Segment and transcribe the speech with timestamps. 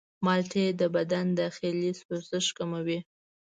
[0.25, 2.99] مالټې د بدن داخلي سوزش کموي.